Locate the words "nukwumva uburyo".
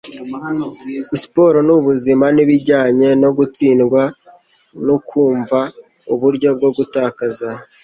4.85-6.49